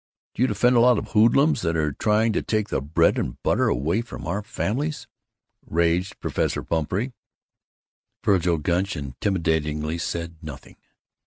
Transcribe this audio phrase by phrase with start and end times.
[0.33, 3.39] "Do you defend a lot of hoodlums that are trying to take the bread and
[3.43, 5.05] butter away from our families?"
[5.63, 7.13] raged Professor Pumphrey.
[8.25, 10.77] Vergil Gunch intimidatingly said nothing.